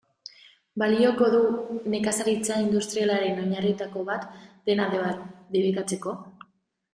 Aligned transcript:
Balioko 0.83 1.27
du 1.33 1.41
nekazaritza 1.95 2.57
industrialaren 2.63 3.43
oinarrietako 3.43 4.07
bat 4.09 4.25
dena 4.71 4.89
debekatzeko? 4.97 6.17